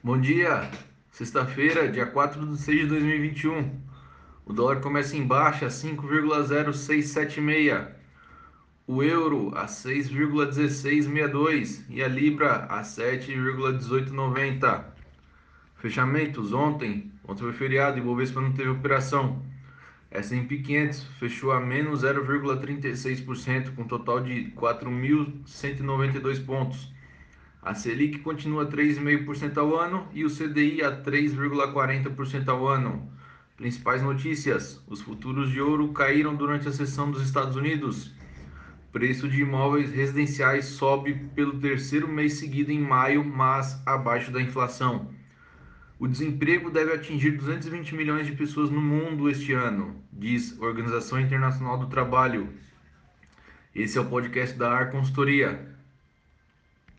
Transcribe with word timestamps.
Bom 0.00 0.20
dia, 0.20 0.70
sexta-feira, 1.10 1.90
dia 1.90 2.06
4 2.06 2.46
de 2.46 2.56
6 2.56 2.82
de 2.82 2.86
2021. 2.86 3.80
O 4.46 4.52
dólar 4.52 4.80
começa 4.80 5.16
em 5.16 5.26
baixa, 5.26 5.66
5,0676. 5.66 7.88
O 8.86 9.02
euro 9.02 9.50
a 9.56 9.66
6,1662 9.66 11.84
e 11.90 12.00
a 12.00 12.06
libra 12.06 12.66
a 12.66 12.82
7,1890. 12.82 14.84
Fechamentos 15.78 16.52
ontem, 16.52 17.10
ontem 17.26 17.42
foi 17.42 17.52
feriado 17.52 17.98
e 17.98 18.00
Bovespa 18.00 18.40
não 18.40 18.52
teve 18.52 18.68
operação. 18.68 19.42
S&P 20.12 20.58
500 20.58 21.02
fechou 21.18 21.50
a 21.50 21.60
menos 21.60 22.04
0,36% 22.04 23.74
com 23.74 23.82
um 23.82 23.88
total 23.88 24.20
de 24.20 24.52
4.192 24.52 26.46
pontos. 26.46 26.96
A 27.62 27.74
Selic 27.74 28.20
continua 28.20 28.66
3,5% 28.66 29.58
ao 29.58 29.76
ano 29.76 30.08
e 30.12 30.24
o 30.24 30.30
CDI 30.30 30.82
a 30.82 31.02
3,40% 31.02 32.48
ao 32.48 32.66
ano. 32.68 33.10
Principais 33.56 34.02
notícias: 34.02 34.82
os 34.86 35.00
futuros 35.00 35.50
de 35.50 35.60
ouro 35.60 35.92
caíram 35.92 36.36
durante 36.36 36.68
a 36.68 36.72
sessão 36.72 37.10
dos 37.10 37.22
Estados 37.22 37.56
Unidos. 37.56 38.14
Preço 38.92 39.28
de 39.28 39.42
imóveis 39.42 39.90
residenciais 39.90 40.64
sobe 40.66 41.14
pelo 41.34 41.58
terceiro 41.58 42.08
mês 42.08 42.34
seguido 42.34 42.70
em 42.70 42.80
maio, 42.80 43.24
mas 43.24 43.82
abaixo 43.84 44.30
da 44.30 44.40
inflação. 44.40 45.10
O 45.98 46.06
desemprego 46.06 46.70
deve 46.70 46.92
atingir 46.92 47.32
220 47.32 47.94
milhões 47.96 48.26
de 48.26 48.32
pessoas 48.32 48.70
no 48.70 48.80
mundo 48.80 49.28
este 49.28 49.52
ano, 49.52 50.00
diz 50.12 50.56
a 50.60 50.64
Organização 50.64 51.20
Internacional 51.20 51.76
do 51.76 51.88
Trabalho. 51.88 52.48
Esse 53.74 53.98
é 53.98 54.00
o 54.00 54.08
podcast 54.08 54.56
da 54.56 54.70
AR 54.72 54.92
Consultoria. 54.92 55.76